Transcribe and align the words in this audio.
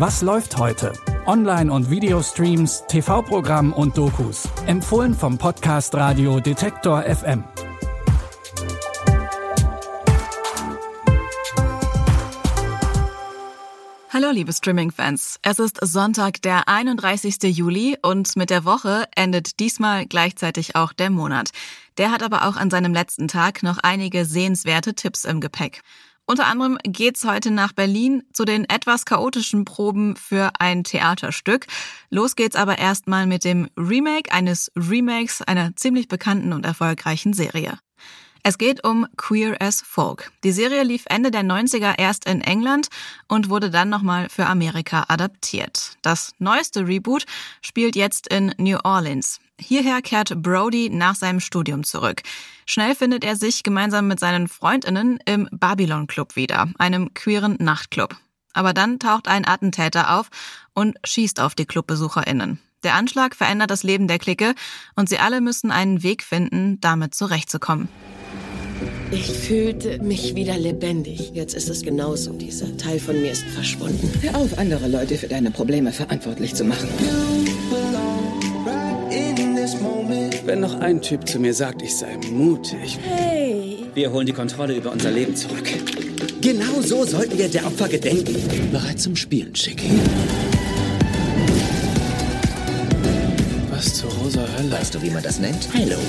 Was 0.00 0.22
läuft 0.22 0.56
heute? 0.56 0.94
Online- 1.26 1.70
und 1.70 1.90
Videostreams, 1.90 2.84
TV-Programm 2.88 3.74
und 3.74 3.98
Dokus. 3.98 4.48
Empfohlen 4.64 5.12
vom 5.12 5.36
Podcast 5.36 5.94
Radio 5.94 6.40
Detektor 6.40 7.02
FM. 7.02 7.44
Hallo 14.08 14.30
liebe 14.30 14.54
Streaming-Fans. 14.54 15.38
Es 15.42 15.58
ist 15.58 15.78
Sonntag, 15.82 16.40
der 16.40 16.66
31. 16.66 17.42
Juli 17.54 17.98
und 18.00 18.36
mit 18.36 18.48
der 18.48 18.64
Woche 18.64 19.04
endet 19.14 19.60
diesmal 19.60 20.06
gleichzeitig 20.06 20.76
auch 20.76 20.94
der 20.94 21.10
Monat. 21.10 21.50
Der 21.98 22.10
hat 22.10 22.22
aber 22.22 22.48
auch 22.48 22.56
an 22.56 22.70
seinem 22.70 22.94
letzten 22.94 23.28
Tag 23.28 23.62
noch 23.62 23.76
einige 23.82 24.24
sehenswerte 24.24 24.94
Tipps 24.94 25.26
im 25.26 25.42
Gepäck. 25.42 25.82
Unter 26.30 26.46
anderem 26.46 26.78
geht's 26.84 27.24
heute 27.24 27.50
nach 27.50 27.72
Berlin 27.72 28.22
zu 28.32 28.44
den 28.44 28.64
etwas 28.64 29.04
chaotischen 29.04 29.64
Proben 29.64 30.14
für 30.14 30.52
ein 30.60 30.84
Theaterstück. 30.84 31.66
Los 32.08 32.36
geht's 32.36 32.54
aber 32.54 32.78
erstmal 32.78 33.26
mit 33.26 33.42
dem 33.42 33.68
Remake 33.76 34.30
eines 34.30 34.70
Remakes 34.76 35.42
einer 35.42 35.74
ziemlich 35.74 36.06
bekannten 36.06 36.52
und 36.52 36.64
erfolgreichen 36.64 37.32
Serie. 37.32 37.80
Es 38.42 38.56
geht 38.56 38.84
um 38.84 39.06
Queer 39.16 39.60
as 39.60 39.82
Folk. 39.82 40.32
Die 40.44 40.52
Serie 40.52 40.82
lief 40.82 41.04
Ende 41.06 41.30
der 41.30 41.42
90er 41.42 41.98
erst 41.98 42.24
in 42.24 42.40
England 42.40 42.88
und 43.28 43.50
wurde 43.50 43.70
dann 43.70 43.90
nochmal 43.90 44.28
für 44.30 44.46
Amerika 44.46 45.04
adaptiert. 45.08 45.96
Das 46.00 46.32
neueste 46.38 46.86
Reboot 46.86 47.26
spielt 47.60 47.96
jetzt 47.96 48.28
in 48.28 48.54
New 48.56 48.78
Orleans. 48.82 49.40
Hierher 49.58 50.00
kehrt 50.00 50.42
Brody 50.42 50.88
nach 50.88 51.16
seinem 51.16 51.40
Studium 51.40 51.84
zurück. 51.84 52.22
Schnell 52.64 52.94
findet 52.94 53.24
er 53.24 53.36
sich 53.36 53.62
gemeinsam 53.62 54.08
mit 54.08 54.18
seinen 54.18 54.48
Freundinnen 54.48 55.18
im 55.26 55.48
Babylon 55.52 56.06
Club 56.06 56.34
wieder, 56.34 56.68
einem 56.78 57.12
queeren 57.12 57.56
Nachtclub. 57.60 58.16
Aber 58.54 58.72
dann 58.72 58.98
taucht 58.98 59.28
ein 59.28 59.46
Attentäter 59.46 60.18
auf 60.18 60.28
und 60.72 60.96
schießt 61.04 61.40
auf 61.40 61.54
die 61.54 61.66
Clubbesucherinnen. 61.66 62.58
Der 62.82 62.94
Anschlag 62.94 63.36
verändert 63.36 63.70
das 63.70 63.82
Leben 63.82 64.08
der 64.08 64.18
Clique 64.18 64.54
und 64.96 65.10
sie 65.10 65.18
alle 65.18 65.42
müssen 65.42 65.70
einen 65.70 66.02
Weg 66.02 66.22
finden, 66.22 66.80
damit 66.80 67.14
zurechtzukommen. 67.14 67.88
Ich 69.10 69.26
fühlte 69.26 69.98
mich 70.02 70.34
wieder 70.34 70.56
lebendig. 70.56 71.32
Jetzt 71.34 71.54
ist 71.54 71.68
es 71.68 71.82
genauso. 71.82 72.32
Dieser 72.32 72.76
Teil 72.76 72.98
von 72.98 73.20
mir 73.20 73.32
ist 73.32 73.42
verschwunden. 73.42 74.10
Hör 74.22 74.36
auf, 74.36 74.58
andere 74.58 74.88
Leute 74.88 75.16
für 75.16 75.28
deine 75.28 75.50
Probleme 75.50 75.92
verantwortlich 75.92 76.54
zu 76.54 76.64
machen. 76.64 76.88
Wenn 80.44 80.60
noch 80.60 80.80
ein 80.80 81.02
Typ 81.02 81.28
zu 81.28 81.38
mir 81.38 81.54
sagt, 81.54 81.82
ich 81.82 81.96
sei 81.96 82.16
mutig. 82.30 82.98
Hey. 83.02 83.78
Wir 83.94 84.12
holen 84.12 84.26
die 84.26 84.32
Kontrolle 84.32 84.74
über 84.74 84.92
unser 84.92 85.10
Leben 85.10 85.34
zurück. 85.34 85.68
Genau 86.40 86.80
so 86.80 87.04
sollten 87.04 87.36
wir 87.38 87.48
der 87.48 87.66
Opfer 87.66 87.88
gedenken. 87.88 88.36
Bereit 88.72 89.00
zum 89.00 89.14
Spielen, 89.16 89.52
Chicky. 89.52 89.90
Was 93.70 93.94
zur 93.94 94.10
rosa 94.10 94.46
Hölle? 94.56 94.72
Weißt 94.72 94.94
du, 94.94 95.02
wie 95.02 95.10
man 95.10 95.22
das 95.22 95.38
nennt? 95.38 95.72
Heilung. 95.74 96.00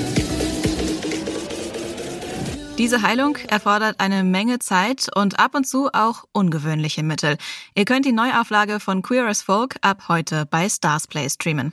Diese 2.78 3.02
Heilung 3.02 3.36
erfordert 3.48 4.00
eine 4.00 4.24
Menge 4.24 4.58
Zeit 4.58 5.08
und 5.14 5.38
ab 5.38 5.54
und 5.54 5.66
zu 5.66 5.90
auch 5.92 6.24
ungewöhnliche 6.32 7.02
Mittel. 7.02 7.36
Ihr 7.74 7.84
könnt 7.84 8.06
die 8.06 8.12
Neuauflage 8.12 8.80
von 8.80 9.02
Queer 9.02 9.26
as 9.26 9.42
Folk 9.42 9.76
ab 9.82 10.08
heute 10.08 10.46
bei 10.46 10.68
Starsplay 10.68 11.28
streamen. 11.28 11.72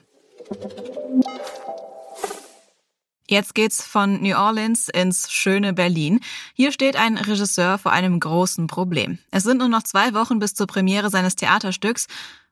Jetzt 3.27 3.55
geht's 3.55 3.83
von 3.85 4.21
New 4.21 4.35
Orleans 4.35 4.89
ins 4.89 5.31
schöne 5.31 5.73
Berlin. 5.73 6.19
Hier 6.53 6.71
steht 6.71 6.95
ein 6.95 7.17
Regisseur 7.17 7.77
vor 7.77 7.91
einem 7.91 8.19
großen 8.19 8.67
Problem. 8.67 9.19
Es 9.31 9.43
sind 9.43 9.59
nur 9.59 9.69
noch 9.69 9.83
zwei 9.83 10.13
Wochen 10.13 10.39
bis 10.39 10.55
zur 10.55 10.67
Premiere 10.67 11.09
seines 11.09 11.35
Theaterstücks 11.35 12.07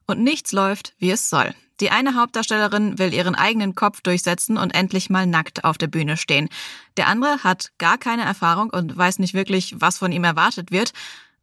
und 0.06 0.22
nichts 0.24 0.52
läuft, 0.52 0.94
wie 1.00 1.12
es 1.12 1.30
soll. 1.30 1.54
Die 1.80 1.92
eine 1.92 2.16
Hauptdarstellerin 2.16 2.98
will 2.98 3.14
ihren 3.14 3.36
eigenen 3.36 3.76
Kopf 3.76 4.02
durchsetzen 4.02 4.58
und 4.58 4.74
endlich 4.74 5.10
mal 5.10 5.28
nackt 5.28 5.64
auf 5.64 5.78
der 5.78 5.88
Bühne 5.88 6.18
stehen. 6.18 6.50
Der 6.98 7.08
andere 7.08 7.44
hat 7.44 7.72
gar 7.78 7.98
keine 7.98 8.24
Erfahrung 8.24 8.70
und 8.72 8.98
weiß 8.98 9.20
nicht 9.20 9.34
wirklich, 9.34 9.76
was 9.78 10.00
von 10.00 10.12
ihm 10.12 10.24
erwartet 10.24 10.72
wird. 10.72 10.94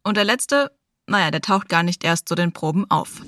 Und 0.03 0.17
der 0.17 0.25
letzte, 0.25 0.73
naja, 1.07 1.31
der 1.31 1.41
taucht 1.41 1.69
gar 1.69 1.83
nicht 1.83 2.03
erst 2.05 2.29
zu 2.29 2.35
den 2.35 2.53
Proben 2.53 2.91
auf. 2.91 3.23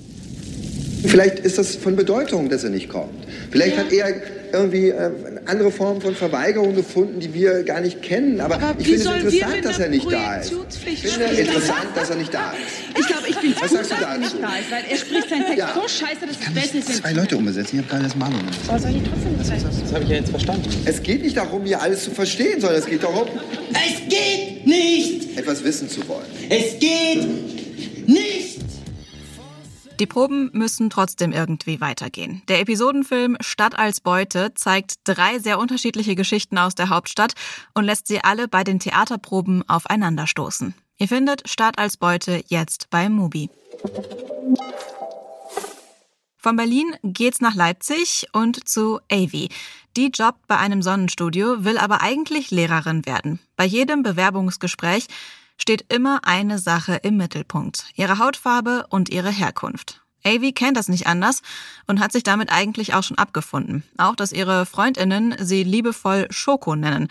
Vielleicht 1.05 1.39
ist 1.39 1.59
das 1.59 1.77
von 1.77 1.95
Bedeutung, 1.95 2.49
dass 2.49 2.65
er 2.65 2.71
nicht 2.71 2.89
kommt. 2.89 3.27
Vielleicht 3.51 3.77
ja. 3.77 3.83
hat 3.83 3.93
er 3.93 4.23
irgendwie 4.53 4.89
äh, 4.89 5.11
andere 5.47 5.71
Formen 5.71 6.01
von 6.01 6.15
Verweigerung 6.15 6.75
gefunden, 6.75 7.21
die 7.21 7.33
wir 7.35 7.63
gar 7.63 7.81
nicht 7.81 8.03
kennen. 8.03 8.41
Aber, 8.41 8.57
Aber 8.57 8.75
ich 8.79 8.87
finde 8.89 9.03
es 9.03 9.35
interessant, 9.35 9.65
dass 9.65 9.79
er 9.79 9.89
nicht 9.89 10.11
da 10.11 10.37
ist. 10.37 10.53
Ich 10.87 11.03
finde 11.03 11.27
es 11.27 11.39
interessant, 11.39 11.89
dass 11.95 12.11
er 12.11 12.17
nicht 12.17 12.35
da 12.35 12.53
ist. 12.53 12.99
Ich 12.99 13.07
glaube, 13.07 13.26
ich 13.43 13.55
bin 13.55 13.63
Was 13.63 13.71
sagst 13.71 13.91
du 13.91 13.95
dazu? 13.97 14.21
nicht 14.21 14.43
da 14.43 14.57
ist, 14.57 14.71
weil 14.71 14.85
er 14.89 14.97
spricht 14.97 15.29
seinen 15.29 15.45
Text 15.47 15.59
ja. 15.59 15.75
so 15.75 15.89
scheiße, 15.89 16.27
dass 16.27 16.37
ich 16.41 16.57
weiß 16.57 16.75
nicht 16.75 16.95
zwei 16.95 17.13
Leute 17.13 17.37
umbesetzen. 17.37 17.79
Ich 17.79 17.85
habe 17.91 18.03
keine 18.03 18.15
Mann. 18.17 18.35
Aber 18.69 18.79
soll 18.79 18.91
ich 18.91 19.03
trotzdem 19.03 19.39
das 19.39 19.51
heißt? 19.51 19.65
Das 19.65 19.93
habe 19.93 20.05
ich 20.05 20.11
ja 20.11 20.17
jetzt 20.17 20.31
verstanden. 20.31 20.69
Es 20.85 21.03
geht 21.03 21.23
nicht 21.23 21.37
darum, 21.37 21.65
hier 21.65 21.81
alles 21.81 22.05
zu 22.05 22.11
verstehen, 22.11 22.61
sondern 22.61 22.79
es 22.79 22.87
geht 22.87 23.03
darum, 23.03 23.29
Es 23.73 24.09
geht 24.09 24.67
nicht! 24.67 25.37
etwas 25.39 25.63
wissen 25.65 25.89
zu 25.89 26.07
wollen. 26.09 26.27
Es 26.49 26.79
geht 26.79 28.09
nicht! 28.09 28.61
Die 29.99 30.07
Proben 30.07 30.51
müssen 30.53 30.91
trotzdem 30.91 31.33
irgendwie 31.33 31.81
weitergehen. 31.81 32.43
Der 32.49 32.61
Episodenfilm 32.61 33.39
Stadt 33.41 33.79
als 33.79 34.01
Beute 34.01 34.53
zeigt 34.55 34.97
drei 35.05 35.39
sehr 35.39 35.59
unterschiedliche 35.59 36.15
Geschichten 36.15 36.59
aus 36.59 36.75
der 36.75 36.91
Hauptstadt 36.91 37.33
und 37.73 37.85
lässt 37.85 38.07
sie 38.07 38.23
alle 38.23 38.47
bei 38.47 38.63
den 38.63 38.79
Theaterproben 38.79 39.67
aufeinanderstoßen. 39.69 40.75
Ihr 40.99 41.09
findet 41.09 41.49
Stadt 41.49 41.79
als 41.79 41.99
Beute 41.99 42.43
jetzt 42.49 42.89
bei 42.89 43.11
Mubi. 43.11 43.51
Von 46.39 46.57
Berlin 46.57 46.95
geht's 47.03 47.41
nach 47.41 47.55
Leipzig 47.55 48.29
und 48.33 48.67
zu 48.67 49.01
Avi. 49.11 49.51
Die 49.97 50.11
jobbt 50.15 50.47
bei 50.47 50.57
einem 50.57 50.81
Sonnenstudio, 50.81 51.65
will 51.65 51.77
aber 51.77 52.01
eigentlich 52.01 52.51
Lehrerin 52.51 53.05
werden. 53.05 53.41
Bei 53.57 53.65
jedem 53.65 54.03
Bewerbungsgespräch 54.03 55.07
steht 55.59 55.93
immer 55.93 56.21
eine 56.25 56.59
Sache 56.59 56.95
im 57.03 57.19
Mittelpunkt. 57.19 57.87
Ihre 57.95 58.19
Hautfarbe 58.19 58.87
und 58.89 59.11
ihre 59.11 59.31
Herkunft. 59.31 60.01
Avi 60.25 60.53
kennt 60.53 60.77
das 60.77 60.89
nicht 60.89 61.07
anders 61.07 61.43
und 61.87 62.01
hat 62.01 62.13
sich 62.13 62.23
damit 62.23 62.51
eigentlich 62.51 62.95
auch 62.95 63.03
schon 63.03 63.19
abgefunden. 63.19 63.83
Auch, 63.99 64.17
dass 64.17 64.33
ihre 64.33 64.65
Freundinnen 64.65 65.35
sie 65.39 65.63
liebevoll 65.63 66.27
Schoko 66.31 66.75
nennen. 66.75 67.09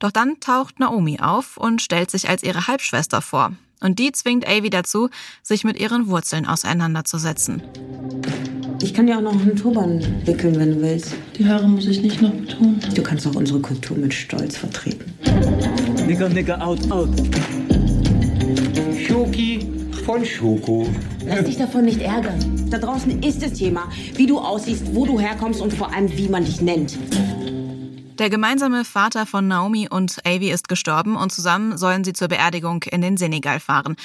Doch 0.00 0.10
dann 0.10 0.40
taucht 0.40 0.80
Naomi 0.80 1.20
auf 1.20 1.56
und 1.56 1.82
stellt 1.82 2.10
sich 2.10 2.28
als 2.28 2.42
ihre 2.42 2.66
Halbschwester 2.66 3.22
vor. 3.22 3.52
Und 3.82 3.98
die 3.98 4.12
zwingt 4.12 4.48
Avi 4.48 4.70
dazu, 4.70 5.08
sich 5.42 5.62
mit 5.62 5.78
ihren 5.78 6.08
Wurzeln 6.08 6.46
auseinanderzusetzen. 6.46 7.62
Ich 8.82 8.94
kann 8.94 9.06
ja 9.06 9.18
auch 9.18 9.22
noch 9.22 9.32
einen 9.32 9.56
Turban 9.56 10.02
wickeln, 10.24 10.58
wenn 10.58 10.74
du 10.74 10.82
willst. 10.82 11.14
Die 11.36 11.46
Haare 11.46 11.68
muss 11.68 11.86
ich 11.86 12.02
nicht 12.02 12.22
noch 12.22 12.32
betonen. 12.32 12.80
Du 12.94 13.02
kannst 13.02 13.26
auch 13.26 13.34
unsere 13.34 13.60
Kultur 13.60 13.96
mit 13.96 14.12
Stolz 14.12 14.56
vertreten. 14.56 15.12
Nigger, 16.06 16.30
nigger, 16.30 16.66
out, 16.66 16.90
out. 16.90 17.10
Schoki 19.06 19.66
von 20.06 20.24
Schoko. 20.24 20.88
Lass 21.26 21.44
dich 21.44 21.58
davon 21.58 21.84
nicht 21.84 22.00
ärgern. 22.00 22.68
Da 22.70 22.78
draußen 22.78 23.22
ist 23.22 23.42
das 23.42 23.52
Thema, 23.52 23.90
wie 24.14 24.26
du 24.26 24.38
aussiehst, 24.38 24.94
wo 24.94 25.04
du 25.04 25.20
herkommst 25.20 25.60
und 25.60 25.74
vor 25.74 25.92
allem, 25.92 26.10
wie 26.16 26.28
man 26.28 26.44
dich 26.44 26.62
nennt. 26.62 26.98
Der 28.20 28.28
gemeinsame 28.28 28.84
Vater 28.84 29.24
von 29.24 29.48
Naomi 29.48 29.88
und 29.88 30.18
Avi 30.26 30.50
ist 30.50 30.68
gestorben 30.68 31.16
und 31.16 31.32
zusammen 31.32 31.78
sollen 31.78 32.04
sie 32.04 32.12
zur 32.12 32.28
Beerdigung 32.28 32.82
in 32.82 33.00
den 33.00 33.16
Senegal 33.16 33.60
fahren. 33.60 33.96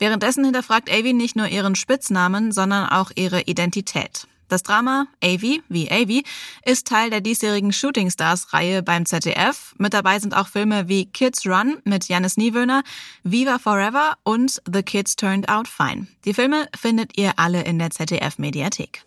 Währenddessen 0.00 0.42
hinterfragt 0.44 0.90
Avi 0.90 1.12
nicht 1.12 1.36
nur 1.36 1.46
ihren 1.46 1.76
Spitznamen, 1.76 2.50
sondern 2.50 2.88
auch 2.88 3.12
ihre 3.14 3.42
Identität. 3.42 4.26
Das 4.48 4.64
Drama 4.64 5.06
Avi, 5.22 5.62
wie 5.68 5.88
Avi, 5.88 6.24
ist 6.64 6.88
Teil 6.88 7.10
der 7.10 7.20
diesjährigen 7.20 7.72
Shooting 7.72 8.10
Stars 8.10 8.52
Reihe 8.52 8.82
beim 8.82 9.06
ZDF. 9.06 9.76
Mit 9.78 9.94
dabei 9.94 10.18
sind 10.18 10.36
auch 10.36 10.48
Filme 10.48 10.88
wie 10.88 11.06
Kids 11.06 11.46
Run 11.46 11.78
mit 11.84 12.08
Janis 12.08 12.36
Niewöhner, 12.36 12.82
Viva 13.22 13.60
Forever 13.60 14.14
und 14.24 14.60
The 14.66 14.82
Kids 14.82 15.14
Turned 15.14 15.48
Out 15.48 15.68
Fine. 15.68 16.08
Die 16.24 16.34
Filme 16.34 16.66
findet 16.76 17.16
ihr 17.16 17.34
alle 17.36 17.62
in 17.62 17.78
der 17.78 17.90
ZDF 17.90 18.36
Mediathek. 18.36 19.04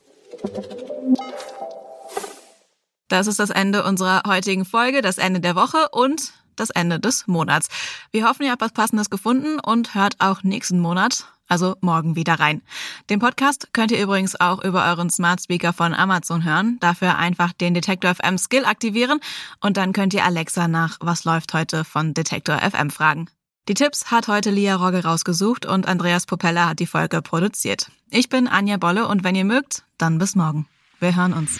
Das 3.07 3.27
ist 3.27 3.39
das 3.39 3.50
Ende 3.50 3.83
unserer 3.83 4.23
heutigen 4.27 4.65
Folge, 4.65 5.01
das 5.01 5.17
Ende 5.17 5.39
der 5.39 5.55
Woche 5.55 5.89
und 5.91 6.33
das 6.55 6.69
Ende 6.69 7.00
des 7.00 7.27
Monats. 7.27 7.67
Wir 8.11 8.27
hoffen, 8.27 8.44
ihr 8.44 8.51
habt 8.51 8.61
was 8.61 8.71
Passendes 8.71 9.09
gefunden 9.09 9.59
und 9.59 9.95
hört 9.95 10.15
auch 10.19 10.44
nächsten 10.44 10.79
Monat, 10.79 11.25
also 11.47 11.75
morgen 11.81 12.15
wieder 12.15 12.39
rein. 12.39 12.61
Den 13.09 13.19
Podcast 13.19 13.69
könnt 13.73 13.91
ihr 13.91 14.01
übrigens 14.01 14.39
auch 14.39 14.63
über 14.63 14.85
euren 14.85 15.09
Smart 15.09 15.41
Speaker 15.41 15.73
von 15.73 15.94
Amazon 15.94 16.44
hören. 16.44 16.77
Dafür 16.79 17.17
einfach 17.17 17.53
den 17.53 17.73
Detektor 17.73 18.13
FM 18.15 18.38
Skill 18.38 18.65
aktivieren 18.65 19.19
und 19.61 19.77
dann 19.77 19.94
könnt 19.94 20.13
ihr 20.13 20.25
Alexa 20.25 20.67
nach 20.67 20.97
Was 21.01 21.23
läuft 21.23 21.53
heute 21.53 21.83
von 21.83 22.13
Detektor 22.13 22.59
FM 22.59 22.89
fragen. 22.89 23.29
Die 23.69 23.75
Tipps 23.75 24.11
hat 24.11 24.27
heute 24.27 24.51
Lia 24.51 24.75
Rogge 24.75 25.03
rausgesucht 25.03 25.65
und 25.65 25.88
Andreas 25.88 26.25
Popella 26.25 26.67
hat 26.67 26.79
die 26.79 26.85
Folge 26.85 27.21
produziert. 27.21 27.89
Ich 28.09 28.27
bin 28.27 28.50
Anja 28.50 28.75
Bolle 28.77 29.07
und 29.07 29.23
wenn 29.23 29.35
ihr 29.35 29.45
mögt, 29.45 29.83
dann 29.97 30.17
bis 30.17 30.35
morgen. 30.35 30.67
Wir 31.00 31.15
hören 31.15 31.33
uns. 31.33 31.59